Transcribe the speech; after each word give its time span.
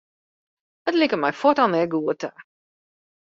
It 0.87 0.95
like 0.99 1.15
my 1.23 1.31
fuort 1.39 1.61
al 1.63 1.69
net 1.73 1.91
goed 1.93 2.19
ta. 2.21 2.31